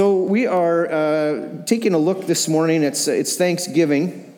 [0.00, 2.84] So we are uh, taking a look this morning.
[2.84, 4.32] It's, it's Thanksgiving.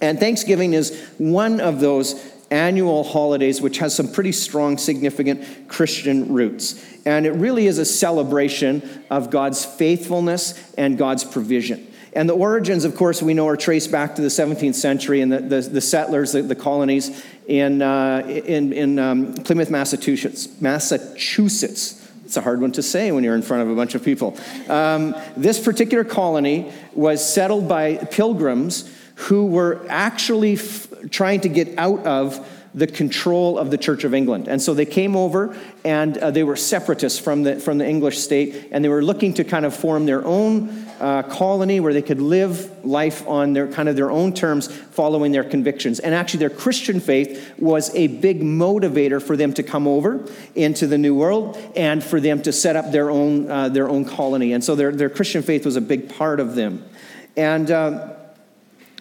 [0.00, 6.32] And Thanksgiving is one of those annual holidays which has some pretty strong, significant Christian
[6.32, 6.80] roots.
[7.04, 11.92] And it really is a celebration of God's faithfulness and God's provision.
[12.12, 15.32] And the origins, of course, we know are traced back to the 17th century and
[15.32, 20.60] the, the, the settlers, the, the, colonies in, uh, in, in um, Plymouth, Massachusetts.
[20.60, 21.99] Massachusetts.
[22.30, 24.38] It's a hard one to say when you're in front of a bunch of people.
[24.68, 31.76] Um, this particular colony was settled by pilgrims who were actually f- trying to get
[31.76, 34.46] out of the control of the Church of England.
[34.46, 38.18] And so they came over and uh, they were separatists from the, from the English
[38.18, 42.02] state, and they were looking to kind of form their own uh, colony where they
[42.02, 45.98] could live life on their kind of their own terms, following their convictions.
[45.98, 50.86] And actually, their Christian faith was a big motivator for them to come over into
[50.86, 54.52] the New World and for them to set up their own, uh, their own colony.
[54.52, 56.84] And so their, their Christian faith was a big part of them.
[57.36, 58.14] And uh,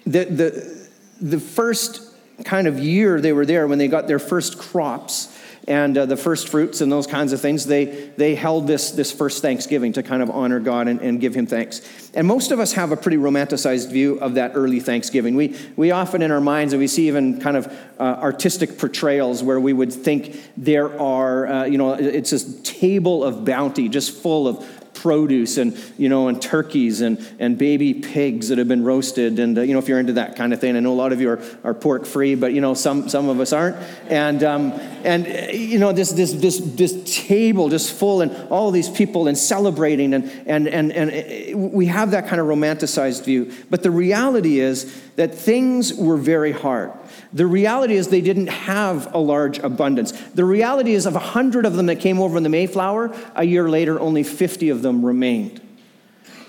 [0.06, 0.88] the, the,
[1.22, 2.02] the first
[2.46, 5.36] kind of year they were there, when they got their first crops
[5.68, 7.86] and uh, the first fruits and those kinds of things, they,
[8.18, 11.46] they held this, this first Thanksgiving to kind of honor God and, and give Him
[11.46, 11.82] thanks.
[12.14, 15.36] And most of us have a pretty romanticized view of that early Thanksgiving.
[15.36, 17.68] We, we often in our minds, and we see even kind of
[18.00, 23.24] uh, artistic portrayals where we would think there are, uh, you know, it's this table
[23.24, 28.50] of bounty just full of produce and you know and turkeys and and baby pigs
[28.50, 29.40] that have been roasted.
[29.40, 31.14] And uh, you know if you're into that kind of thing i know a lot
[31.14, 33.78] of you are, are pork free but you know some some of us aren't.
[34.08, 34.72] And um,
[35.04, 39.28] and uh, you know this this this this table just full and all these people
[39.28, 43.52] and celebrating and and and and uh, we have that kind of romanticized view.
[43.70, 46.92] But the reality is that things were very hard
[47.32, 50.12] the reality is they didn't have a large abundance.
[50.12, 53.70] The reality is of 100 of them that came over in the Mayflower, a year
[53.70, 55.62] later only 50 of them remained.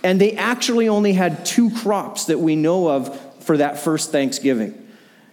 [0.03, 4.89] And they actually only had two crops that we know of for that first Thanksgiving.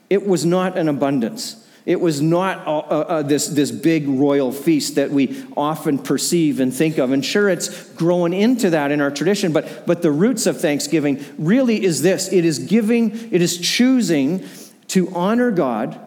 [0.10, 1.64] It was not an abundance.
[1.86, 6.74] It was not uh, uh, this, this big royal feast that we often perceive and
[6.74, 7.14] think of.
[7.14, 11.24] And sure, it's growing into that in our tradition, but, but the roots of Thanksgiving
[11.38, 14.44] really is this it is giving, it is choosing
[14.90, 16.00] to honor God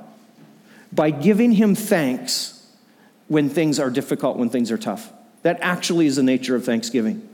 [0.93, 2.67] by giving Him thanks
[3.29, 5.13] when things are difficult, when things are tough.
[5.43, 7.27] That actually is the nature of Thanksgiving.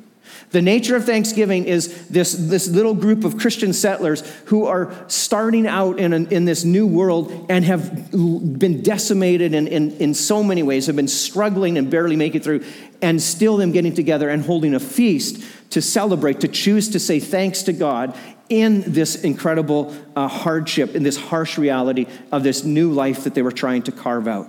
[0.50, 5.66] The nature of Thanksgiving is this, this little group of Christian settlers who are starting
[5.66, 10.62] out in, in this new world and have been decimated in, in, in so many
[10.62, 12.64] ways, have been struggling and barely make it through,
[13.02, 17.20] and still them getting together and holding a feast to celebrate, to choose to say
[17.20, 18.16] thanks to God
[18.48, 23.42] in this incredible uh, hardship, in this harsh reality of this new life that they
[23.42, 24.48] were trying to carve out.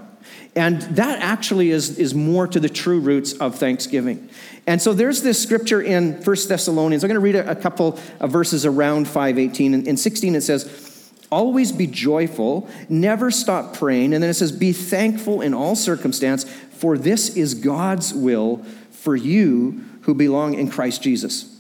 [0.56, 4.30] And that actually is, is more to the true roots of Thanksgiving.
[4.66, 7.04] And so there's this scripture in First Thessalonians.
[7.04, 9.74] I'm going to read a, a couple of verses around 518.
[9.74, 14.14] In, in 16, it says, Always be joyful, never stop praying.
[14.14, 19.16] And then it says, Be thankful in all circumstance, for this is God's will for
[19.16, 21.57] you who belong in Christ Jesus.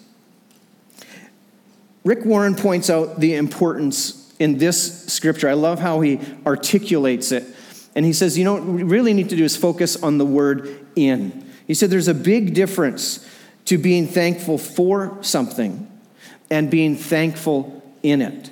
[2.07, 5.49] Rick Warren points out the importance in this scripture.
[5.49, 7.43] I love how he articulates it.
[7.95, 10.25] And he says, you know, what we really need to do is focus on the
[10.25, 11.51] word in.
[11.67, 13.27] He said there's a big difference
[13.65, 15.85] to being thankful for something
[16.49, 18.51] and being thankful in it.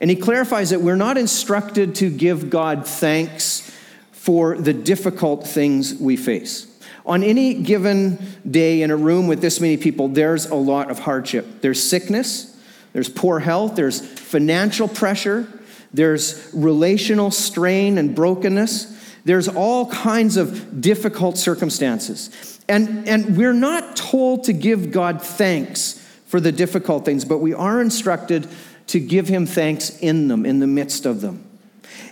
[0.00, 3.70] And he clarifies that we're not instructed to give God thanks
[4.12, 6.66] for the difficult things we face.
[7.04, 8.18] On any given
[8.50, 11.60] day in a room with this many people, there's a lot of hardship.
[11.60, 12.55] There's sickness,
[12.96, 15.46] there's poor health, there's financial pressure,
[15.92, 18.86] there's relational strain and brokenness,
[19.26, 22.58] there's all kinds of difficult circumstances.
[22.70, 27.52] And, and we're not told to give God thanks for the difficult things, but we
[27.52, 28.48] are instructed
[28.86, 31.44] to give Him thanks in them, in the midst of them.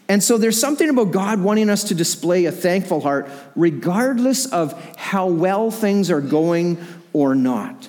[0.06, 4.78] And so there's something about God wanting us to display a thankful heart, regardless of
[4.98, 6.76] how well things are going
[7.14, 7.88] or not.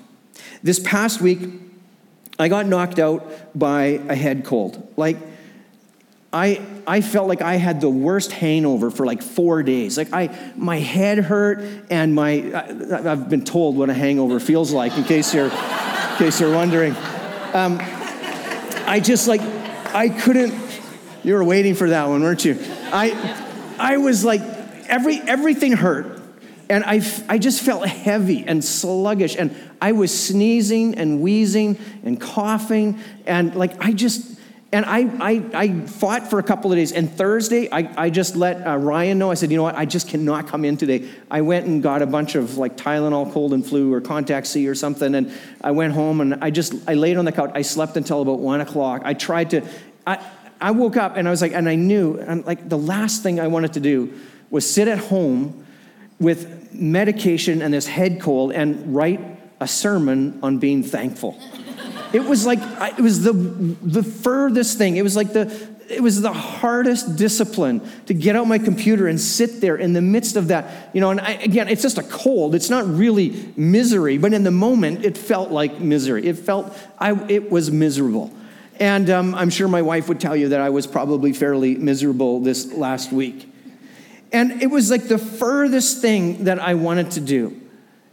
[0.63, 1.41] This past week,
[2.37, 4.93] I got knocked out by a head cold.
[4.97, 5.17] Like,
[6.33, 9.97] I, I felt like I had the worst hangover for like four days.
[9.97, 14.73] Like I, my head hurt, and my I, have been told what a hangover feels
[14.73, 14.97] like.
[14.97, 16.93] In case you're, in case you're wondering,
[17.53, 17.77] um,
[18.85, 19.39] I just like
[19.93, 20.53] I couldn't.
[21.23, 22.59] You were waiting for that one, weren't you?
[22.91, 24.41] I, I was like
[24.89, 26.21] every everything hurt
[26.69, 32.19] and I, I just felt heavy and sluggish and i was sneezing and wheezing and
[32.19, 34.35] coughing and like i just
[34.75, 36.91] And I, I, I fought for a couple of days.
[36.91, 39.31] And Thursday, I, I just let uh, Ryan know.
[39.31, 39.75] I said, you know what?
[39.75, 41.07] I just cannot come in today.
[41.31, 44.67] I went and got a bunch of like Tylenol, cold and flu, or Contac C
[44.67, 45.15] or something.
[45.15, 45.31] And
[45.61, 47.51] I went home and I just, I laid on the couch.
[47.53, 49.03] I slept until about one o'clock.
[49.05, 49.61] I tried to,
[50.05, 50.19] I,
[50.59, 53.39] I woke up and I was like, and I knew, and like the last thing
[53.39, 54.11] I wanted to do
[54.49, 55.64] was sit at home
[56.19, 59.21] with medication and this head cold and write
[59.59, 61.39] a sermon on being thankful.
[62.13, 62.59] It was like,
[62.97, 64.97] it was the, the furthest thing.
[64.97, 65.51] It was like the,
[65.89, 70.01] it was the hardest discipline to get out my computer and sit there in the
[70.01, 70.89] midst of that.
[70.93, 72.55] You know, and I, again, it's just a cold.
[72.55, 76.25] It's not really misery, but in the moment, it felt like misery.
[76.25, 78.31] It felt, I, it was miserable.
[78.79, 82.39] And um, I'm sure my wife would tell you that I was probably fairly miserable
[82.39, 83.51] this last week.
[84.35, 87.57] And it was like the furthest thing that I wanted to do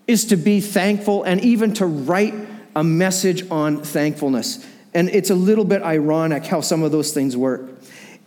[0.06, 2.32] is to be thankful and even to write
[2.76, 4.64] a message on thankfulness.
[4.94, 7.68] And it's a little bit ironic how some of those things work.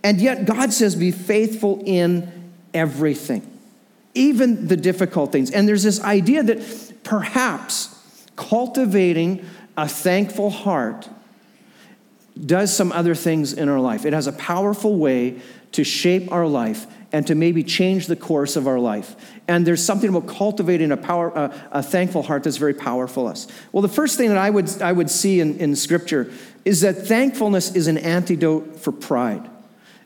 [0.04, 3.50] And yet, God says, be faithful in everything,
[4.14, 5.50] even the difficult things.
[5.50, 7.98] And there's this idea that perhaps
[8.36, 9.46] cultivating
[9.78, 11.08] a thankful heart
[12.46, 14.06] does some other things in our life.
[14.06, 15.40] It has a powerful way
[15.72, 19.16] to shape our life and to maybe change the course of our life.
[19.48, 23.48] And there's something about cultivating a, power, a, a thankful heart that's very powerful us.
[23.72, 26.30] Well, the first thing that I would, I would see in, in Scripture
[26.66, 29.50] is that thankfulness is an antidote for pride.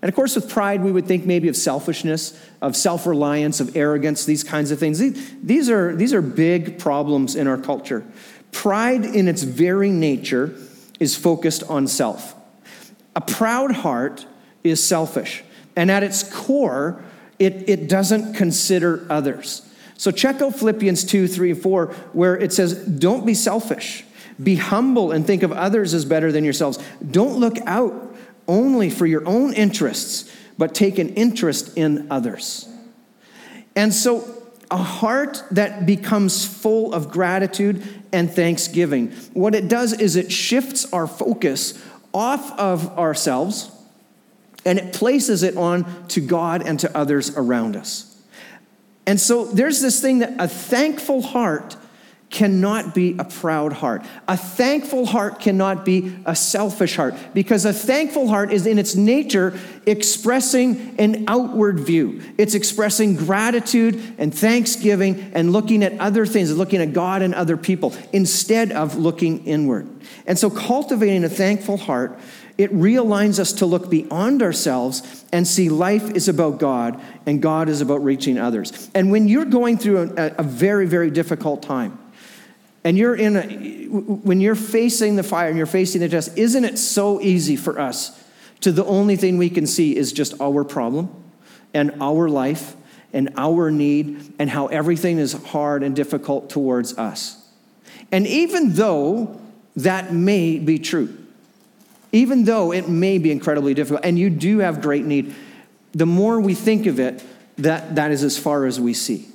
[0.03, 3.75] And of course, with pride, we would think maybe of selfishness, of self reliance, of
[3.75, 4.99] arrogance, these kinds of things.
[4.99, 8.05] These are, these are big problems in our culture.
[8.51, 10.53] Pride, in its very nature,
[10.99, 12.35] is focused on self.
[13.15, 14.27] A proud heart
[14.63, 15.43] is selfish.
[15.79, 17.01] And at its core,
[17.39, 19.61] it, it doesn't consider others.
[19.95, 24.03] So check out Philippians 2, 3, 4, where it says, Don't be selfish.
[24.43, 26.79] Be humble and think of others as better than yourselves.
[27.09, 28.13] Don't look out
[28.45, 32.67] only for your own interests, but take an interest in others.
[33.73, 34.27] And so,
[34.69, 40.91] a heart that becomes full of gratitude and thanksgiving, what it does is it shifts
[40.91, 41.81] our focus
[42.13, 43.71] off of ourselves
[44.69, 48.05] and it places it on to God and to others around us.
[49.07, 51.75] And so there's this thing that a thankful heart
[52.29, 54.05] cannot be a proud heart.
[54.27, 58.95] A thankful heart cannot be a selfish heart because a thankful heart is in its
[58.95, 59.57] nature
[59.87, 62.21] expressing an outward view.
[62.37, 67.57] It's expressing gratitude and thanksgiving and looking at other things, looking at God and other
[67.57, 69.89] people instead of looking inward.
[70.27, 72.19] And so cultivating a thankful heart
[72.59, 77.69] it realigns us to look beyond ourselves and see life is about God and God
[77.69, 78.91] is about reaching others.
[78.93, 81.97] And when you're going through a, a very, very difficult time,
[82.83, 86.65] and you're in a, when you're facing the fire and you're facing the test, isn't
[86.65, 88.21] it so easy for us
[88.59, 91.09] to the only thing we can see is just our problem
[91.73, 92.75] and our life
[93.13, 97.37] and our need and how everything is hard and difficult towards us?
[98.11, 99.39] And even though
[99.77, 101.15] that may be true,
[102.11, 105.33] even though it may be incredibly difficult and you do have great need,
[105.91, 107.23] the more we think of it,
[107.57, 109.27] that, that is as far as we see.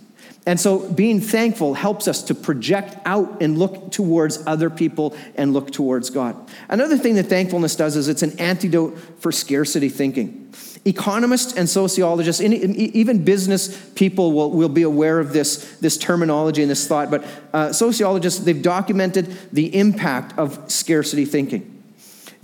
[0.47, 5.55] And so being thankful helps us to project out and look towards other people and
[5.55, 6.37] look towards God.
[6.69, 10.53] Another thing that thankfulness does is it's an antidote for scarcity thinking.
[10.85, 16.71] Economists and sociologists, even business people will, will be aware of this, this terminology and
[16.71, 17.25] this thought, but
[17.55, 21.74] uh, sociologists, they've documented the impact of scarcity thinking.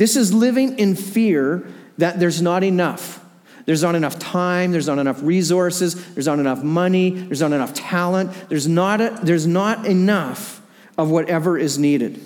[0.00, 3.22] This is living in fear that there's not enough.
[3.66, 7.74] There's not enough time, there's not enough resources, there's not enough money, there's not enough
[7.74, 10.62] talent, there's not, a, there's not enough
[10.96, 12.18] of whatever is needed.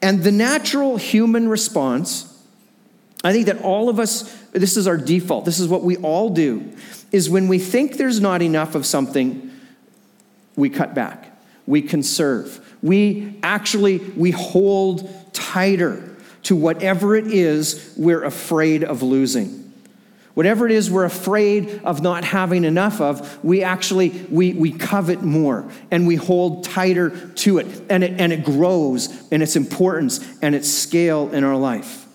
[0.00, 2.40] And the natural human response,
[3.24, 6.30] I think that all of us, this is our default, this is what we all
[6.30, 6.72] do,
[7.10, 9.50] is when we think there's not enough of something,
[10.54, 12.64] we cut back, we conserve.
[12.80, 16.05] We actually, we hold tighter
[16.46, 19.64] to whatever it is we're afraid of losing.
[20.34, 25.22] Whatever it is we're afraid of not having enough of, we actually we, we covet
[25.22, 30.20] more and we hold tighter to it and, it and it grows in its importance
[30.40, 32.06] and its scale in our life.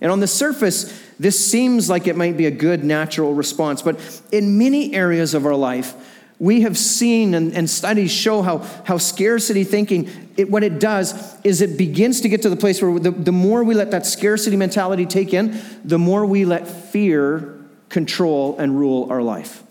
[0.00, 3.98] And on the surface, this seems like it might be a good natural response, but
[4.32, 5.94] in many areas of our life,
[6.38, 11.34] we have seen and, and, studies show how, how scarcity thinking, it, what it does
[11.42, 14.04] is it begins to get to the place where the, the more we let that
[14.04, 19.62] scarcity mentality take in, the more we let fear control and rule our life.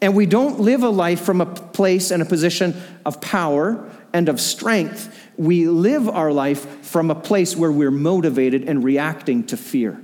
[0.00, 4.28] And we don't live a life from a place and a position of power and
[4.28, 9.56] of strength, we live our life from a place where we're motivated and reacting to
[9.56, 10.00] fear.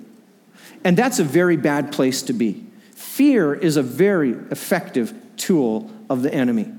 [0.84, 2.64] And that's a very bad place to be.
[2.94, 6.72] Fear is a very effective tool of the enemy.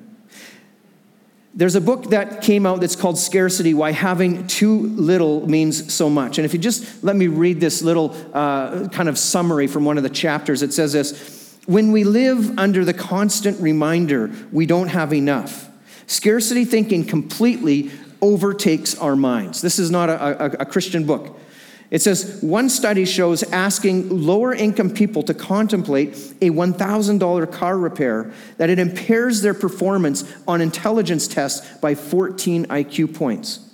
[1.57, 6.09] There's a book that came out that's called Scarcity Why Having Too Little Means So
[6.09, 6.37] Much.
[6.37, 9.95] And if you just let me read this little uh, kind of summary from one
[9.95, 14.89] of the chapters, it says this When we live under the constant reminder we don't
[14.89, 15.69] have enough,
[16.07, 17.89] scarcity thinking completely
[18.21, 19.61] overtakes our minds.
[19.61, 21.39] This is not a, a, a Christian book.
[21.95, 26.09] It says one study shows asking lower income people to contemplate
[26.41, 33.15] a $1,000 car repair that it impairs their performance on intelligence tests by 14 IQ
[33.15, 33.73] points.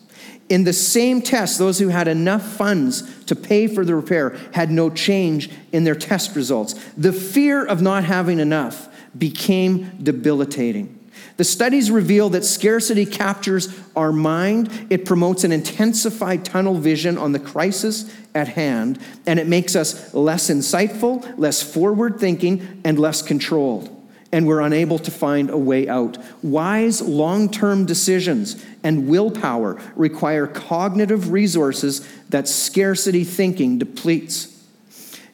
[0.49, 4.69] In the same test, those who had enough funds to pay for the repair had
[4.69, 6.73] no change in their test results.
[6.95, 8.87] The fear of not having enough
[9.17, 11.00] became debilitating.
[11.37, 17.31] The studies reveal that scarcity captures our mind, it promotes an intensified tunnel vision on
[17.31, 23.21] the crisis at hand, and it makes us less insightful, less forward thinking, and less
[23.21, 23.97] controlled.
[24.33, 26.17] And we're unable to find a way out.
[26.41, 34.47] Wise long term decisions and willpower require cognitive resources that scarcity thinking depletes.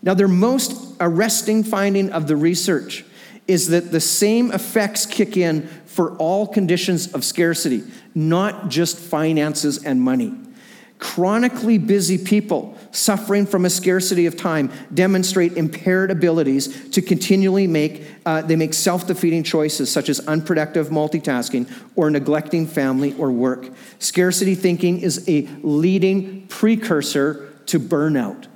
[0.02, 3.04] Now, their most arresting finding of the research
[3.48, 7.82] is that the same effects kick in for all conditions of scarcity,
[8.14, 10.32] not just finances and money.
[11.00, 18.04] Chronically busy people suffering from a scarcity of time demonstrate impaired abilities to continually make
[18.28, 23.68] uh, they make self-defeating choices such as unproductive multitasking or neglecting family or work
[24.00, 28.48] scarcity thinking is a leading precursor to burnout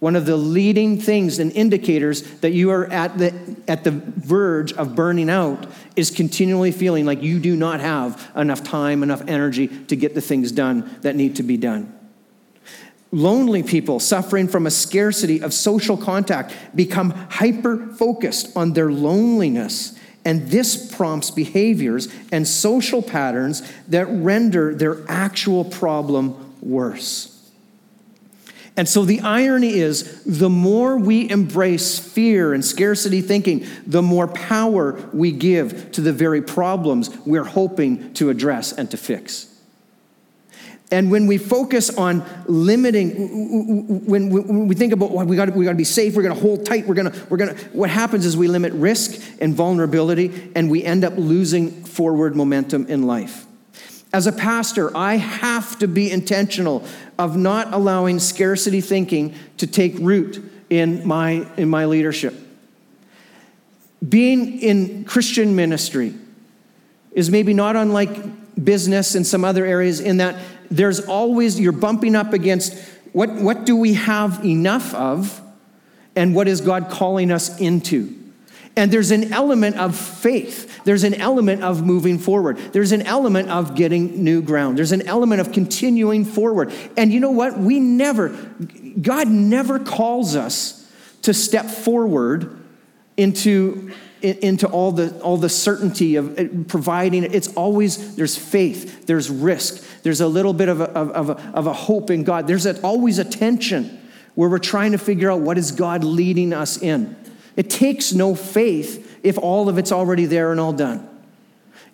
[0.00, 3.34] one of the leading things and indicators that you are at the,
[3.68, 8.64] at the verge of burning out is continually feeling like you do not have enough
[8.64, 11.94] time, enough energy to get the things done that need to be done.
[13.12, 19.98] Lonely people suffering from a scarcity of social contact become hyper focused on their loneliness,
[20.24, 27.39] and this prompts behaviors and social patterns that render their actual problem worse.
[28.76, 34.28] And so the irony is the more we embrace fear and scarcity thinking, the more
[34.28, 39.48] power we give to the very problems we're hoping to address and to fix.
[40.92, 45.74] And when we focus on limiting, when we think about well, we got we to
[45.74, 47.64] be safe, we're going to hold tight, we're going to we're going to.
[47.68, 52.86] What happens is we limit risk and vulnerability, and we end up losing forward momentum
[52.86, 53.46] in life.
[54.12, 56.84] As a pastor, I have to be intentional
[57.18, 62.34] of not allowing scarcity thinking to take root in my, in my leadership.
[64.06, 66.14] Being in Christian ministry
[67.12, 70.36] is maybe not unlike business and some other areas in that
[70.70, 72.74] there's always, you're bumping up against
[73.12, 75.40] what, what do we have enough of
[76.16, 78.19] and what is God calling us into?
[78.76, 80.84] And there's an element of faith.
[80.84, 82.56] There's an element of moving forward.
[82.72, 84.78] There's an element of getting new ground.
[84.78, 86.72] There's an element of continuing forward.
[86.96, 87.58] And you know what?
[87.58, 88.28] We never,
[89.00, 90.88] God never calls us
[91.22, 92.58] to step forward
[93.16, 99.30] into into all the all the certainty of uh, providing it's always there's faith there's
[99.30, 102.66] risk there's a little bit of a, of, a, of a hope in god there's
[102.66, 103.98] a, always a tension
[104.34, 107.16] where we're trying to figure out what is god leading us in
[107.60, 111.06] it takes no faith if all of it's already there and all done.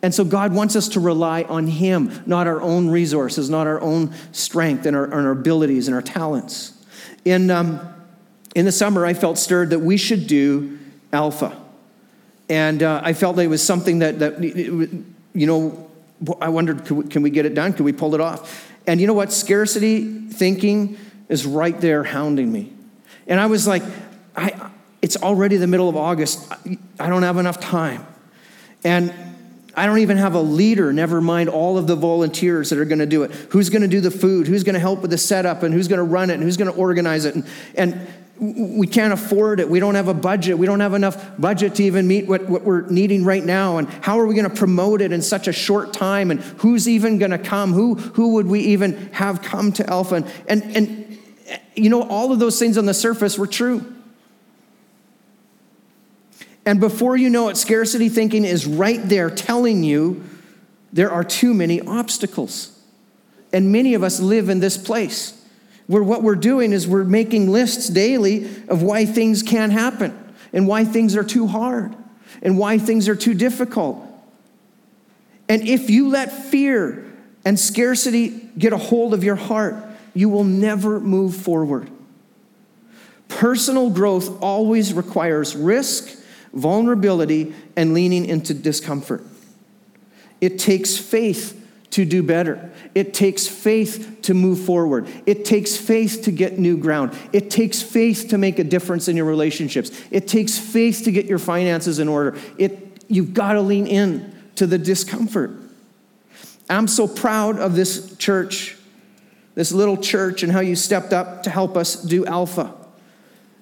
[0.00, 3.80] And so God wants us to rely on Him, not our own resources, not our
[3.80, 6.72] own strength and our, and our abilities and our talents.
[7.24, 7.80] In, um,
[8.54, 10.78] in the summer, I felt stirred that we should do
[11.12, 11.60] Alpha.
[12.48, 15.90] And uh, I felt that it was something that, that you know,
[16.40, 17.72] I wondered, can we, can we get it done?
[17.72, 18.70] Can we pull it off?
[18.86, 19.32] And you know what?
[19.32, 20.96] Scarcity thinking
[21.28, 22.72] is right there hounding me.
[23.26, 23.82] And I was like,
[24.36, 24.70] I,
[25.06, 26.52] it's already the middle of August.
[26.98, 28.04] I don't have enough time.
[28.82, 29.14] And
[29.76, 32.98] I don't even have a leader, never mind all of the volunteers that are going
[32.98, 33.30] to do it.
[33.50, 34.48] Who's going to do the food?
[34.48, 35.62] Who's going to help with the setup?
[35.62, 36.34] And who's going to run it?
[36.34, 37.36] And who's going to organize it?
[37.36, 37.46] And,
[37.76, 38.08] and
[38.40, 39.70] we can't afford it.
[39.70, 40.58] We don't have a budget.
[40.58, 43.76] We don't have enough budget to even meet what, what we're needing right now.
[43.76, 46.32] And how are we going to promote it in such a short time?
[46.32, 47.74] And who's even going to come?
[47.74, 50.16] Who, who would we even have come to Alpha?
[50.16, 51.18] And, and, and,
[51.76, 53.92] you know, all of those things on the surface were true.
[56.66, 60.24] And before you know it, scarcity thinking is right there telling you
[60.92, 62.76] there are too many obstacles.
[63.52, 65.32] And many of us live in this place
[65.86, 70.66] where what we're doing is we're making lists daily of why things can't happen and
[70.66, 71.94] why things are too hard
[72.42, 74.02] and why things are too difficult.
[75.48, 77.04] And if you let fear
[77.44, 79.76] and scarcity get a hold of your heart,
[80.14, 81.88] you will never move forward.
[83.28, 86.15] Personal growth always requires risk,
[86.56, 89.22] vulnerability, and leaning into discomfort.
[90.40, 92.70] It takes faith to do better.
[92.94, 95.08] It takes faith to move forward.
[95.24, 97.16] It takes faith to get new ground.
[97.32, 99.90] It takes faith to make a difference in your relationships.
[100.10, 102.36] It takes faith to get your finances in order.
[102.58, 105.52] It, you've got to lean in to the discomfort.
[106.68, 108.76] I'm so proud of this church,
[109.54, 112.74] this little church, and how you stepped up to help us do Alpha.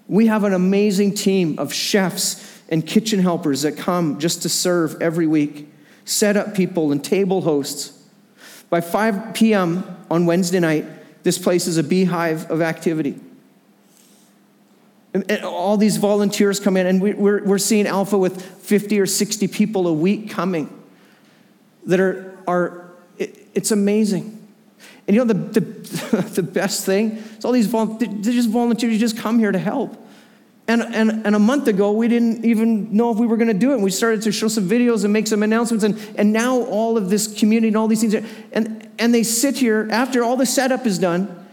[0.09, 5.01] We have an amazing team of chefs and kitchen helpers that come just to serve
[5.01, 5.69] every week,
[6.05, 8.03] set up people and table hosts.
[8.71, 9.85] By 5 p.m.
[10.11, 10.87] on Wednesday night,
[11.23, 13.19] this place is a beehive of activity.
[15.13, 19.07] And, all these volunteers come in, and we, we're, we're seeing Alpha with 50 or
[19.07, 20.69] 60 people a week coming
[21.87, 24.45] that are, are it, it's amazing.
[25.07, 25.61] And you know, the, the,
[26.35, 30.04] the best thing is all these volunteers, they're just volunteers, just come here to help.
[30.67, 33.55] And, and, and a month ago, we didn't even know if we were going to
[33.55, 33.81] do it.
[33.81, 35.85] We started to show some videos and make some announcements.
[35.85, 39.25] And, and now all of this community and all these things, are, and, and they
[39.25, 41.47] sit here after all the setup is done,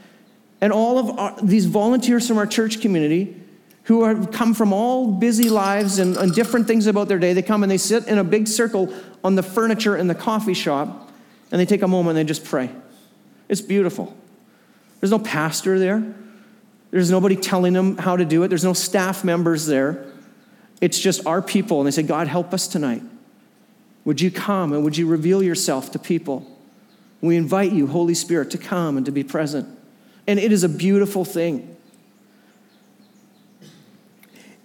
[0.61, 3.35] and all of our, these volunteers from our church community
[3.85, 7.41] who have come from all busy lives and, and different things about their day, they
[7.41, 11.11] come and they sit in a big circle on the furniture in the coffee shop,
[11.51, 12.69] and they take a moment and they just pray.
[13.49, 14.15] It's beautiful.
[15.01, 16.13] There's no pastor there.
[16.91, 18.49] There's nobody telling them how to do it.
[18.49, 20.05] There's no staff members there.
[20.81, 21.79] It's just our people.
[21.79, 23.01] And they say, God, help us tonight.
[24.03, 26.45] Would you come and would you reveal yourself to people?
[27.21, 29.69] We invite you, Holy Spirit, to come and to be present.
[30.27, 31.77] And it is a beautiful thing.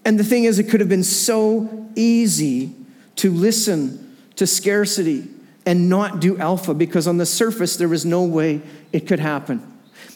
[0.04, 2.72] And the thing is, it could have been so easy
[3.16, 5.28] to listen to scarcity
[5.66, 9.60] and not do alpha because on the surface there was no way it could happen.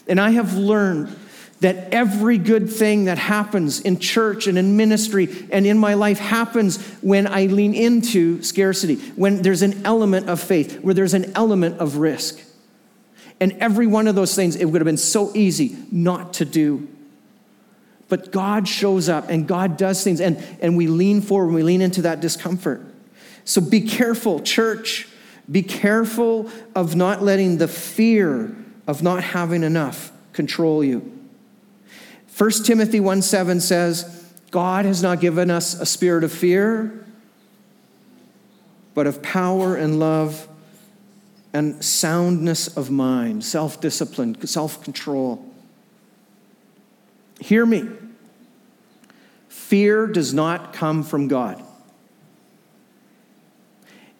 [0.07, 1.15] And I have learned
[1.61, 6.17] that every good thing that happens in church and in ministry and in my life
[6.17, 11.31] happens when I lean into scarcity, when there's an element of faith, where there's an
[11.35, 12.41] element of risk.
[13.39, 16.87] And every one of those things, it would have been so easy not to do.
[18.09, 21.63] But God shows up and God does things, and, and we lean forward and we
[21.63, 22.81] lean into that discomfort.
[23.45, 25.07] So be careful, church.
[25.49, 28.55] Be careful of not letting the fear
[28.87, 31.20] of not having enough control you.
[32.37, 37.05] 1 Timothy 1 7 says, God has not given us a spirit of fear,
[38.93, 40.47] but of power and love
[41.53, 45.45] and soundness of mind, self discipline, self control.
[47.39, 47.89] Hear me.
[49.49, 51.61] Fear does not come from God.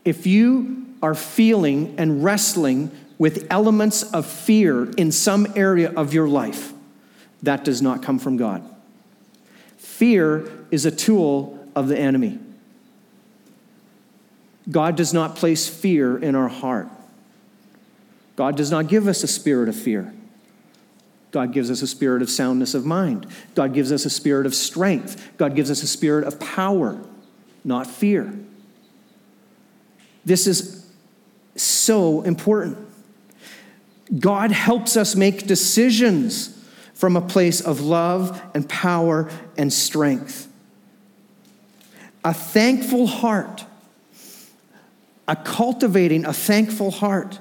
[0.03, 6.27] If you are feeling and wrestling with elements of fear in some area of your
[6.27, 6.73] life,
[7.43, 8.63] that does not come from God.
[9.77, 12.39] Fear is a tool of the enemy.
[14.69, 16.87] God does not place fear in our heart.
[18.35, 20.13] God does not give us a spirit of fear.
[21.31, 23.25] God gives us a spirit of soundness of mind.
[23.55, 25.31] God gives us a spirit of strength.
[25.37, 27.01] God gives us a spirit of power,
[27.63, 28.33] not fear.
[30.25, 30.85] This is
[31.55, 32.77] so important.
[34.19, 36.60] God helps us make decisions
[37.01, 40.47] from a place of love and power and strength.
[42.23, 43.65] A thankful heart,
[45.27, 47.39] a cultivating a thankful heart,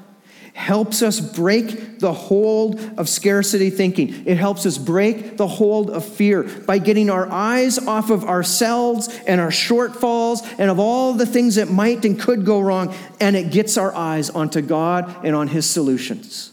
[0.54, 4.26] helps us break the hold of scarcity thinking.
[4.26, 9.08] It helps us break the hold of fear by getting our eyes off of ourselves
[9.26, 13.36] and our shortfalls and of all the things that might and could go wrong, and
[13.36, 16.52] it gets our eyes onto God and on His solutions.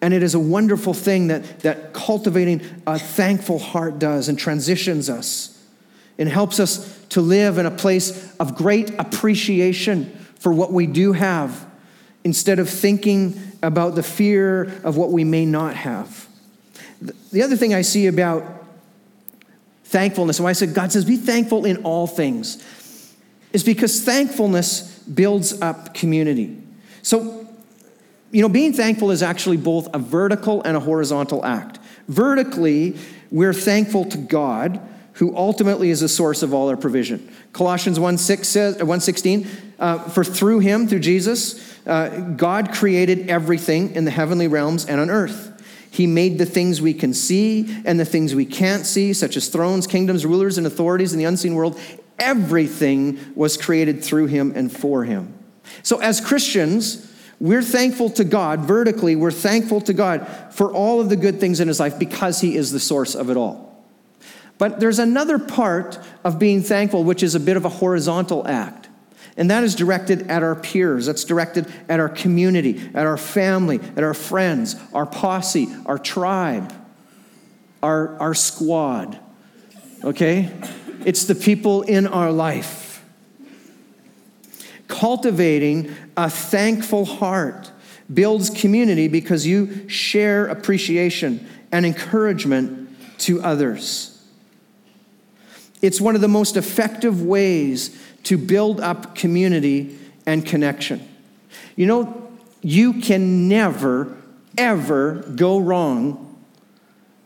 [0.00, 5.08] And it is a wonderful thing that, that cultivating a thankful heart does and transitions
[5.08, 5.58] us.
[6.18, 10.06] and helps us to live in a place of great appreciation
[10.38, 11.66] for what we do have
[12.24, 16.26] instead of thinking about the fear of what we may not have.
[17.32, 18.64] The other thing I see about
[19.84, 22.62] thankfulness, and why I said God says, be thankful in all things,
[23.52, 26.60] is because thankfulness builds up community.
[27.02, 27.45] So
[28.36, 31.78] you know, being thankful is actually both a vertical and a horizontal act.
[32.06, 32.94] Vertically,
[33.30, 34.78] we're thankful to God,
[35.14, 37.32] who ultimately is the source of all our provision.
[37.54, 43.94] Colossians 1 6 says, 116, uh, for through him, through Jesus, uh, God created everything
[43.94, 45.54] in the heavenly realms and on earth.
[45.90, 49.48] He made the things we can see and the things we can't see, such as
[49.48, 51.80] thrones, kingdoms, rulers, and authorities in the unseen world.
[52.18, 55.32] Everything was created through him and for him.
[55.82, 61.08] So, as Christians, we're thankful to God, vertically, we're thankful to God for all of
[61.08, 63.84] the good things in his life because he is the source of it all.
[64.58, 68.88] But there's another part of being thankful, which is a bit of a horizontal act.
[69.36, 71.06] And that is directed at our peers.
[71.06, 76.72] That's directed at our community, at our family, at our friends, our posse, our tribe,
[77.82, 79.18] our, our squad.
[80.02, 80.50] Okay?
[81.04, 82.85] It's the people in our life.
[84.88, 87.70] Cultivating a thankful heart
[88.12, 94.12] builds community because you share appreciation and encouragement to others.
[95.82, 101.06] It's one of the most effective ways to build up community and connection.
[101.76, 102.30] You know,
[102.62, 104.16] you can never,
[104.56, 106.22] ever go wrong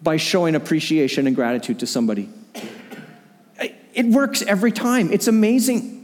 [0.03, 2.29] by showing appreciation and gratitude to somebody.
[3.93, 5.13] It works every time.
[5.13, 6.00] It's amazing.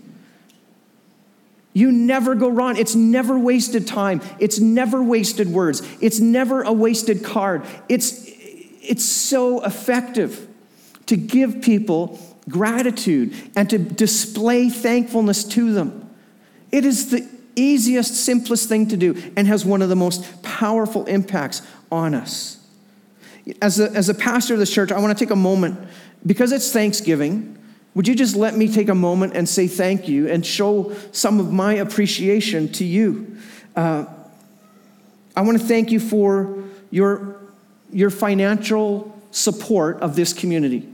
[1.76, 2.78] You never go wrong.
[2.78, 4.22] It's never wasted time.
[4.38, 5.82] It's never wasted words.
[6.00, 7.66] It's never a wasted card.
[7.86, 8.24] It's,
[8.80, 10.48] it's so effective
[11.04, 16.08] to give people gratitude and to display thankfulness to them.
[16.72, 21.04] It is the easiest, simplest thing to do and has one of the most powerful
[21.04, 21.60] impacts
[21.92, 22.66] on us.
[23.60, 25.78] As a, as a pastor of this church, I want to take a moment,
[26.24, 27.58] because it's Thanksgiving,
[27.96, 31.40] would you just let me take a moment and say thank you and show some
[31.40, 33.38] of my appreciation to you?
[33.74, 34.04] Uh,
[35.34, 37.40] I want to thank you for your,
[37.90, 40.86] your financial support of this community.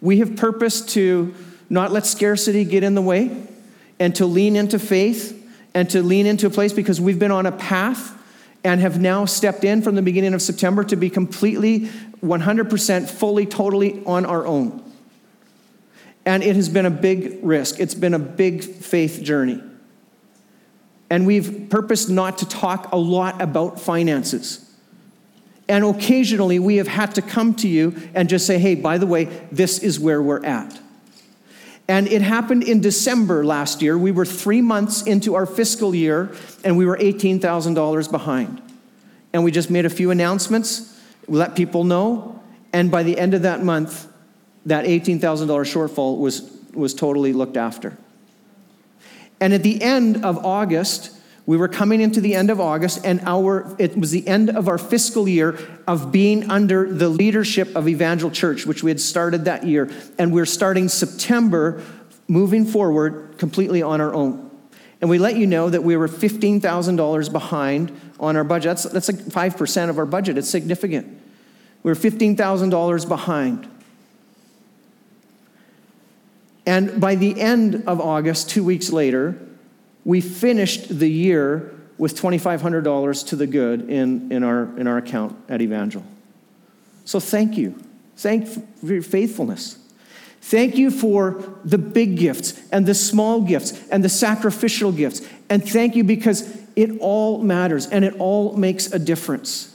[0.00, 1.34] We have purposed to
[1.68, 3.36] not let scarcity get in the way
[4.00, 5.34] and to lean into faith
[5.74, 8.14] and to lean into a place because we've been on a path
[8.64, 11.80] and have now stepped in from the beginning of September to be completely
[12.24, 14.85] 100% fully totally on our own.
[16.26, 17.78] And it has been a big risk.
[17.78, 19.62] It's been a big faith journey.
[21.08, 24.68] And we've purposed not to talk a lot about finances.
[25.68, 29.06] And occasionally we have had to come to you and just say, hey, by the
[29.06, 30.80] way, this is where we're at.
[31.88, 33.96] And it happened in December last year.
[33.96, 36.32] We were three months into our fiscal year
[36.64, 38.62] and we were $18,000 behind.
[39.32, 42.42] And we just made a few announcements, let people know.
[42.72, 44.08] And by the end of that month,
[44.66, 47.96] that $18,000 shortfall was, was totally looked after.
[49.40, 51.12] And at the end of August,
[51.46, 54.68] we were coming into the end of August, and our, it was the end of
[54.68, 59.44] our fiscal year of being under the leadership of Evangel Church, which we had started
[59.44, 59.88] that year.
[60.18, 61.82] And we're starting September
[62.26, 64.50] moving forward completely on our own.
[65.00, 68.70] And we let you know that we were $15,000 behind on our budget.
[68.70, 70.38] That's, that's like 5% of our budget.
[70.38, 71.06] It's significant.
[71.84, 73.68] We were $15,000 behind.
[76.66, 79.38] And by the end of August, two weeks later,
[80.04, 85.36] we finished the year with $2,500 to the good in, in, our, in our account
[85.48, 86.04] at Evangel.
[87.04, 87.80] So thank you.
[88.16, 89.78] Thank for your faithfulness.
[90.42, 95.26] Thank you for the big gifts and the small gifts and the sacrificial gifts.
[95.48, 99.72] And thank you because it all matters and it all makes a difference.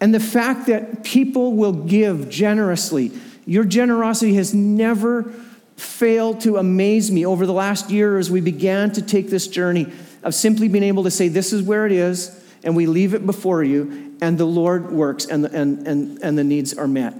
[0.00, 3.12] And the fact that people will give generously,
[3.46, 5.32] your generosity has never
[5.76, 9.90] failed to amaze me over the last year as we began to take this journey
[10.22, 13.24] of simply being able to say, This is where it is, and we leave it
[13.24, 17.14] before you, and the Lord works, and the, and, and, and the needs are met.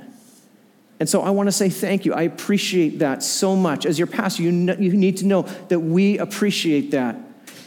[0.99, 2.15] And so I want to say thank you.
[2.15, 3.85] I appreciate that so much.
[3.85, 7.17] As your pastor, you, know, you need to know that we appreciate that,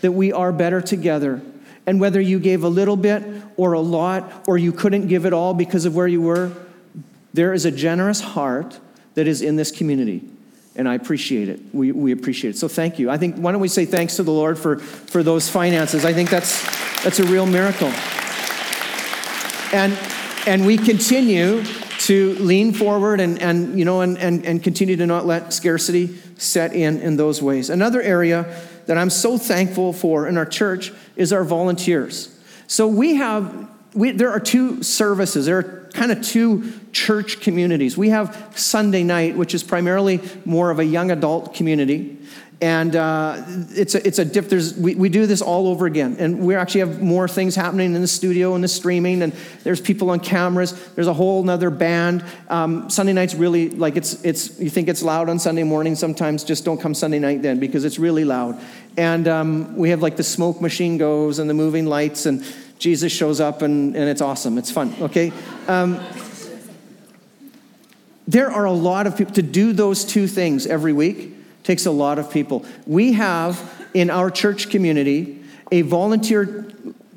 [0.02, 1.42] that we are better together.
[1.86, 3.24] And whether you gave a little bit
[3.56, 6.52] or a lot, or you couldn't give it all because of where you were,
[7.34, 8.80] there is a generous heart
[9.16, 10.24] that is in this community
[10.80, 11.60] and I appreciate it.
[11.74, 12.58] We, we appreciate it.
[12.58, 13.10] So thank you.
[13.10, 16.06] I think, why don't we say thanks to the Lord for, for those finances?
[16.06, 16.64] I think that's,
[17.04, 17.92] that's a real miracle.
[19.74, 19.92] And,
[20.48, 25.06] and we continue to lean forward and, and, you know, and, and, and continue to
[25.06, 27.70] not let scarcity set in in those ways.
[27.70, 28.46] Another area
[28.86, 32.34] that I'm so thankful for in our church is our volunteers.
[32.68, 35.46] So we have, we, there are two services.
[35.46, 37.98] There are kind of two church communities.
[37.98, 42.18] We have Sunday night, which is primarily more of a young adult community.
[42.62, 46.18] And uh, it's a, it's a diff, there's, we, we do this all over again.
[46.20, 49.22] And we actually have more things happening in the studio and the streaming.
[49.22, 49.32] And
[49.64, 50.74] there's people on cameras.
[50.90, 52.24] There's a whole nother band.
[52.50, 56.44] Um, Sunday night's really like it's, it's, you think it's loud on Sunday morning sometimes.
[56.44, 58.60] Just don't come Sunday night then because it's really loud.
[58.98, 62.44] And um, we have like the smoke machine goes and the moving lights and
[62.80, 64.58] Jesus shows up and, and it's awesome.
[64.58, 65.32] It's fun, okay?
[65.68, 66.00] Um,
[68.28, 71.92] there are a lot of people to do those two things every week takes a
[71.92, 76.46] lot of people we have in our church community a volunteer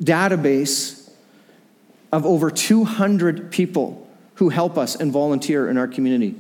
[0.03, 1.11] database
[2.11, 6.35] of over 200 people who help us and volunteer in our community.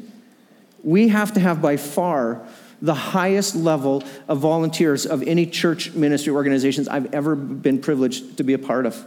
[0.83, 2.47] We have to have by far
[2.83, 8.45] the highest level of volunteers of any church ministry organizations I've ever been privileged to
[8.45, 9.03] be a part of.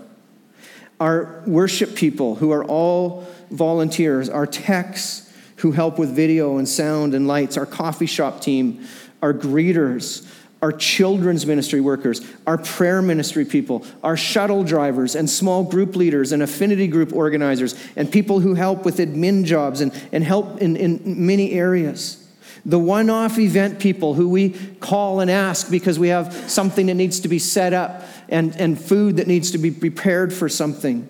[0.99, 7.13] Our worship people, who are all volunteers, our techs who help with video and sound
[7.13, 8.87] and lights, our coffee shop team,
[9.21, 10.25] our greeters,
[10.61, 16.31] our children's ministry workers, our prayer ministry people, our shuttle drivers, and small group leaders,
[16.31, 20.77] and affinity group organizers, and people who help with admin jobs and, and help in,
[20.77, 22.24] in many areas.
[22.65, 24.49] The one off event people who we
[24.79, 28.79] call and ask because we have something that needs to be set up and, and
[28.79, 31.07] food that needs to be prepared for something.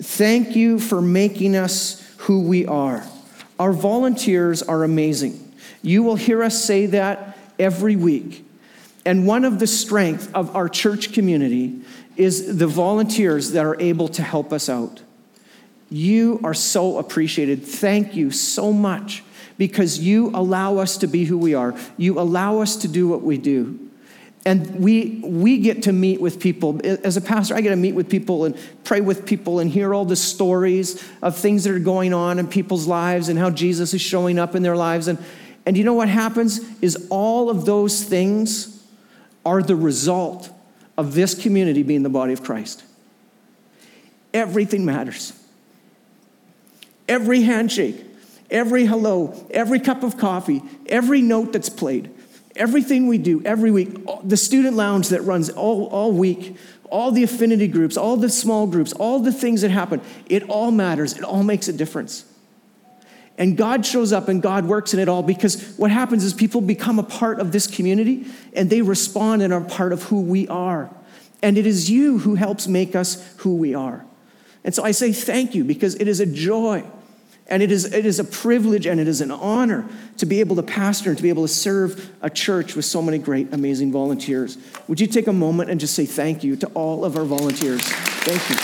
[0.00, 3.02] Thank you for making us who we are.
[3.58, 5.40] Our volunteers are amazing.
[5.80, 8.44] You will hear us say that every week.
[9.06, 11.80] And one of the strength of our church community
[12.16, 15.02] is the volunteers that are able to help us out.
[15.90, 17.64] You are so appreciated.
[17.64, 19.22] Thank you so much
[19.56, 21.74] because you allow us to be who we are.
[21.96, 23.78] You allow us to do what we do.
[24.46, 26.78] And we, we get to meet with people.
[26.84, 29.94] As a pastor, I get to meet with people and pray with people and hear
[29.94, 33.94] all the stories of things that are going on in people's lives and how Jesus
[33.94, 35.08] is showing up in their lives.
[35.08, 35.18] And,
[35.64, 36.60] and you know what happens?
[36.82, 38.84] Is all of those things
[39.46, 40.50] are the result
[40.98, 42.84] of this community being the body of Christ.
[44.34, 45.32] Everything matters.
[47.08, 47.96] Every handshake,
[48.54, 52.10] every hello, every cup of coffee, every note that's played,
[52.56, 53.90] everything we do every week,
[54.22, 56.56] the student lounge that runs all, all week,
[56.88, 60.70] all the affinity groups, all the small groups, all the things that happen, it all
[60.70, 61.14] matters.
[61.14, 62.24] It all makes a difference.
[63.36, 66.60] And God shows up and God works in it all because what happens is people
[66.60, 70.46] become a part of this community and they respond and are part of who we
[70.46, 70.88] are.
[71.42, 74.06] And it is you who helps make us who we are.
[74.62, 76.84] And so I say thank you because it is a joy
[77.46, 80.56] and it is, it is a privilege and it is an honor to be able
[80.56, 83.92] to pastor and to be able to serve a church with so many great, amazing
[83.92, 84.56] volunteers.
[84.88, 87.82] Would you take a moment and just say thank you to all of our volunteers?
[87.82, 88.56] Thank you.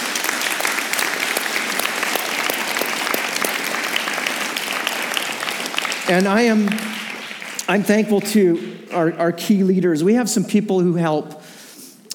[6.14, 6.68] And I am
[7.68, 10.02] I'm thankful to our, our key leaders.
[10.02, 11.39] We have some people who help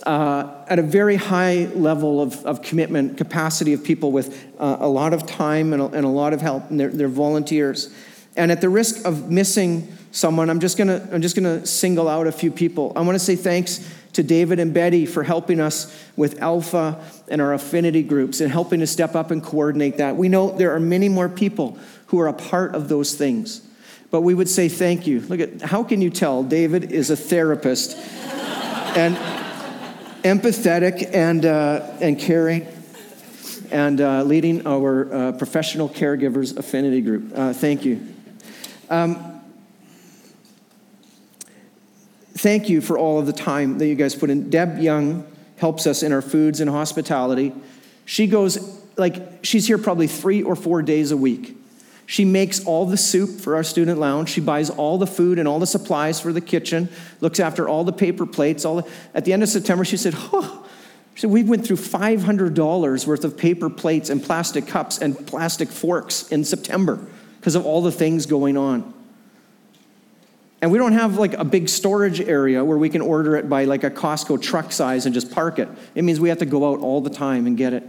[0.06, 4.88] uh, at a very high level of, of commitment, capacity of people with uh, a
[4.88, 7.94] lot of time and a, and a lot of help, and they're, they're volunteers.
[8.36, 12.28] And at the risk of missing someone, I'm just gonna I'm just gonna single out
[12.28, 12.94] a few people.
[12.96, 17.42] I want to say thanks to David and Betty for helping us with Alpha and
[17.42, 20.16] our affinity groups and helping to step up and coordinate that.
[20.16, 23.62] We know there are many more people who are a part of those things
[24.12, 25.20] but we would say thank you.
[25.22, 27.98] Look at how can you tell David is a therapist
[28.96, 29.18] and
[30.26, 32.68] empathetic and, uh, and caring
[33.70, 37.32] and uh, leading our uh, professional caregivers affinity group.
[37.36, 38.02] Uh, thank you.
[38.90, 39.40] Um,
[42.34, 44.50] thank you for all of the time that you guys put in.
[44.50, 47.54] Deb Young helps us in our foods and hospitality.
[48.06, 51.56] She goes, like, she's here probably three or four days a week.
[52.06, 54.30] She makes all the soup for our student lounge.
[54.30, 56.90] She buys all the food and all the supplies for the kitchen,
[57.20, 58.64] looks after all the paper plates.
[58.64, 60.68] All the, at the end of September, she said, oh,
[61.16, 65.70] she said, we went through $500 worth of paper plates and plastic cups and plastic
[65.70, 67.06] forks in September
[67.40, 68.94] because of all the things going on.
[70.62, 73.66] And we don't have like a big storage area where we can order it by
[73.66, 75.70] like a Costco truck size and just park it.
[75.96, 77.84] It means we have to go out all the time and get it.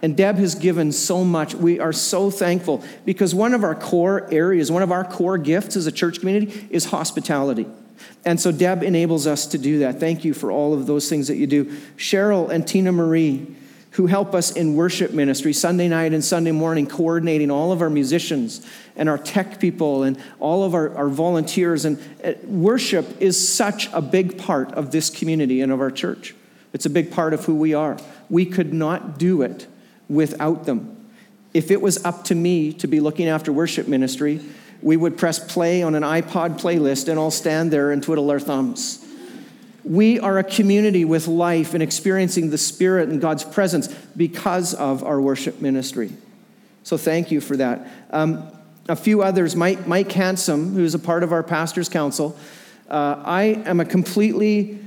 [0.00, 1.54] And Deb has given so much.
[1.54, 5.76] We are so thankful because one of our core areas, one of our core gifts
[5.76, 7.66] as a church community is hospitality.
[8.24, 9.98] And so Deb enables us to do that.
[9.98, 11.64] Thank you for all of those things that you do.
[11.96, 13.46] Cheryl and Tina Marie,
[13.92, 17.90] who help us in worship ministry Sunday night and Sunday morning, coordinating all of our
[17.90, 21.84] musicians and our tech people and all of our, our volunteers.
[21.84, 26.36] And uh, worship is such a big part of this community and of our church.
[26.72, 27.96] It's a big part of who we are.
[28.30, 29.66] We could not do it
[30.08, 30.94] without them.
[31.54, 34.40] If it was up to me to be looking after worship ministry,
[34.82, 38.40] we would press play on an iPod playlist and all stand there and twiddle our
[38.40, 39.04] thumbs.
[39.84, 45.02] We are a community with life and experiencing the Spirit and God's presence because of
[45.02, 46.12] our worship ministry.
[46.82, 47.86] So thank you for that.
[48.10, 48.50] Um,
[48.88, 52.36] a few others, Mike, Mike Hanson, who's a part of our pastor's council.
[52.88, 54.78] Uh, I am a completely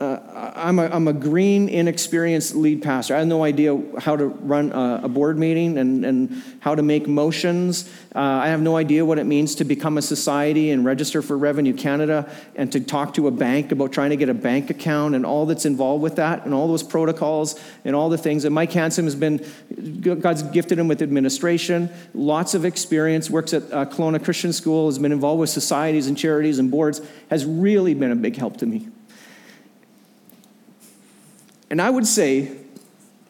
[0.00, 3.16] uh, I'm, a, I'm a green, inexperienced lead pastor.
[3.16, 6.82] I have no idea how to run a, a board meeting and, and how to
[6.82, 7.90] make motions.
[8.14, 11.36] Uh, I have no idea what it means to become a society and register for
[11.36, 15.16] Revenue Canada and to talk to a bank about trying to get a bank account
[15.16, 18.44] and all that's involved with that and all those protocols and all the things.
[18.44, 19.44] And Mike Hanson has been,
[20.00, 25.00] God's gifted him with administration, lots of experience, works at uh, Kelowna Christian School, has
[25.00, 28.66] been involved with societies and charities and boards, has really been a big help to
[28.66, 28.88] me.
[31.70, 32.52] And I would say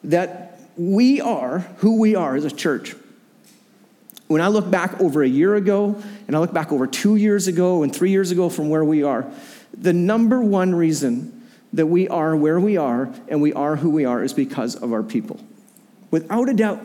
[0.03, 2.95] that we are who we are as a church.
[4.27, 7.47] When I look back over a year ago, and I look back over two years
[7.47, 9.29] ago and three years ago from where we are,
[9.75, 14.05] the number one reason that we are where we are and we are who we
[14.05, 15.39] are is because of our people.
[16.11, 16.81] Without a doubt.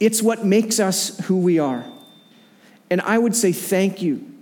[0.00, 1.84] It's what makes us who we are.
[2.90, 4.33] And I would say thank you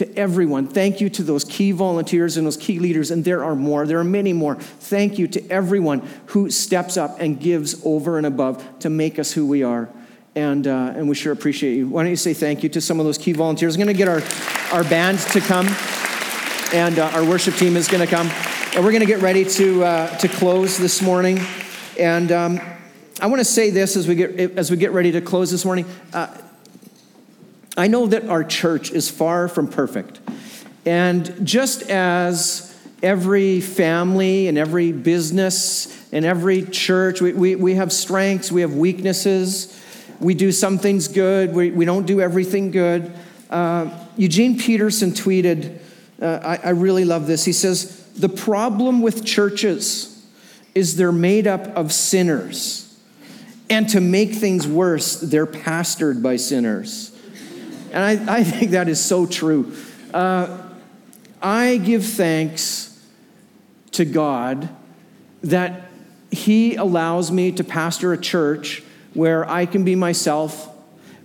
[0.00, 0.66] to everyone.
[0.66, 3.86] Thank you to those key volunteers and those key leaders, and there are more.
[3.86, 4.54] There are many more.
[4.54, 9.30] Thank you to everyone who steps up and gives over and above to make us
[9.32, 9.90] who we are.
[10.34, 11.88] And, uh, and we sure appreciate you.
[11.88, 13.76] Why don't you say thank you to some of those key volunteers?
[13.76, 14.22] I'm going to get our,
[14.72, 15.66] our band to come,
[16.72, 18.28] and uh, our worship team is going to come.
[18.74, 21.40] And we're going to get ready to, uh, to close this morning.
[21.98, 22.60] And um,
[23.20, 25.66] I want to say this as we get, as we get ready to close this
[25.66, 25.84] morning.
[27.76, 30.20] I know that our church is far from perfect.
[30.84, 37.92] And just as every family and every business and every church, we, we, we have
[37.92, 39.80] strengths, we have weaknesses,
[40.18, 43.12] we do some things good, we, we don't do everything good.
[43.48, 45.78] Uh, Eugene Peterson tweeted,
[46.20, 47.44] uh, I, I really love this.
[47.44, 50.26] He says, The problem with churches
[50.74, 52.86] is they're made up of sinners.
[53.68, 57.09] And to make things worse, they're pastored by sinners.
[57.92, 59.74] And I, I think that is so true.
[60.14, 60.58] Uh,
[61.42, 63.04] I give thanks
[63.92, 64.68] to God
[65.42, 65.90] that
[66.30, 68.82] He allows me to pastor a church
[69.14, 70.68] where I can be myself,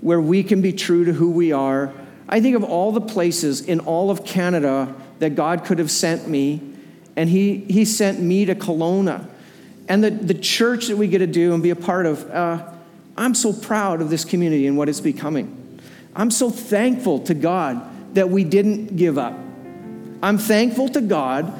[0.02, 1.94] where we can be true to who we are.
[2.28, 6.28] I think of all the places in all of Canada that God could have sent
[6.28, 6.62] me,
[7.16, 9.30] and He, he sent me to Kelowna.
[9.88, 12.68] And the, the church that we get to do and be a part of, uh,
[13.16, 15.65] I'm so proud of this community and what it's becoming.
[16.16, 19.38] I'm so thankful to God that we didn't give up.
[20.24, 21.54] I'm thankful to God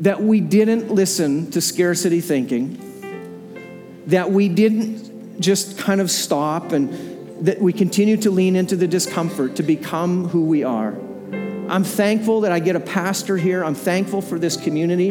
[0.00, 7.46] that we didn't listen to scarcity thinking, that we didn't just kind of stop and
[7.46, 10.94] that we continue to lean into the discomfort to become who we are.
[11.68, 13.64] I'm thankful that I get a pastor here.
[13.64, 15.10] I'm thankful for this community.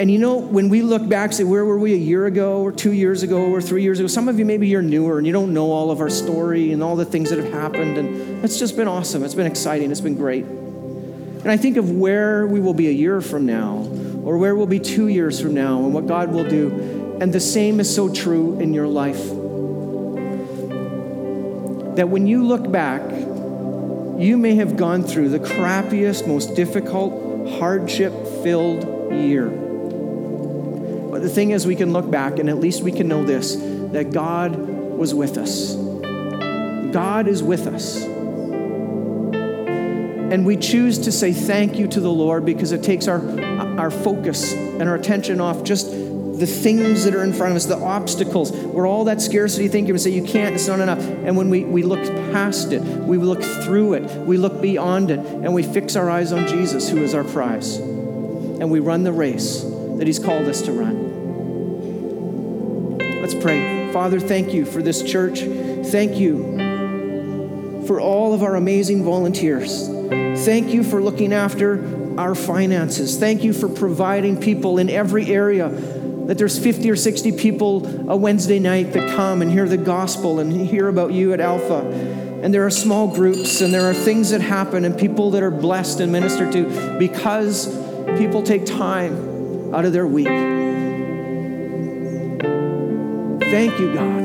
[0.00, 2.72] And you know, when we look back, say, where were we a year ago, or
[2.72, 4.06] two years ago, or three years ago?
[4.06, 6.82] Some of you, maybe you're newer and you don't know all of our story and
[6.82, 7.98] all the things that have happened.
[7.98, 9.22] And it's just been awesome.
[9.22, 9.90] It's been exciting.
[9.90, 10.46] It's been great.
[10.46, 13.86] And I think of where we will be a year from now,
[14.24, 17.18] or where we'll be two years from now, and what God will do.
[17.20, 19.22] And the same is so true in your life.
[21.96, 23.02] That when you look back,
[24.18, 29.59] you may have gone through the crappiest, most difficult, hardship filled year.
[31.20, 33.56] But the thing is, we can look back and at least we can know this
[33.92, 35.74] that God was with us.
[36.94, 38.02] God is with us.
[40.32, 43.20] And we choose to say thank you to the Lord because it takes our,
[43.78, 47.66] our focus and our attention off just the things that are in front of us,
[47.66, 51.00] the obstacles, where all that scarcity thinking, we say, you can't, it's not enough.
[51.00, 52.02] And when we, we look
[52.32, 56.32] past it, we look through it, we look beyond it, and we fix our eyes
[56.32, 57.76] on Jesus, who is our prize.
[57.76, 59.66] And we run the race
[59.98, 61.09] that He's called us to run.
[63.30, 63.92] Let's pray.
[63.92, 65.42] Father, thank you for this church.
[65.42, 69.86] Thank you for all of our amazing volunteers.
[70.44, 73.18] Thank you for looking after our finances.
[73.18, 75.68] Thank you for providing people in every area.
[75.68, 80.40] That there's 50 or 60 people a Wednesday night that come and hear the gospel
[80.40, 81.82] and hear about you at Alpha.
[82.42, 85.52] And there are small groups and there are things that happen and people that are
[85.52, 87.68] blessed and ministered to because
[88.18, 90.59] people take time out of their week.
[93.50, 94.22] Thank you, God.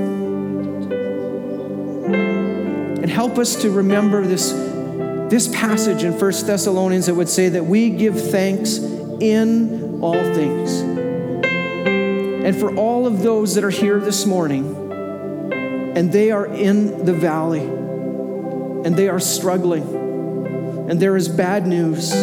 [3.02, 4.52] And help us to remember this,
[5.32, 10.82] this passage in 1 Thessalonians that would say that we give thanks in all things.
[12.46, 14.92] And for all of those that are here this morning,
[15.98, 19.84] and they are in the valley, and they are struggling,
[20.90, 22.14] and there is bad news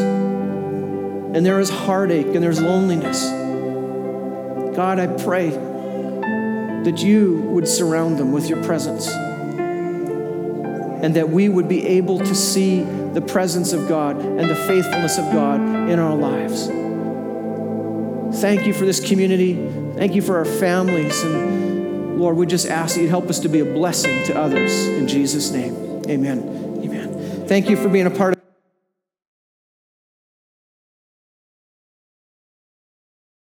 [1.34, 3.24] and there is heartache and there's loneliness.
[4.76, 5.48] God, I pray
[6.84, 9.08] that you would surround them with your presence
[11.02, 15.18] and that we would be able to see the presence of God and the faithfulness
[15.18, 16.68] of God in our lives.
[18.40, 19.54] Thank you for this community.
[19.96, 21.22] Thank you for our families.
[21.22, 24.72] And Lord, we just ask that you'd help us to be a blessing to others.
[24.86, 25.74] In Jesus' name,
[26.08, 26.80] amen.
[26.82, 27.46] Amen.
[27.46, 28.41] Thank you for being a part of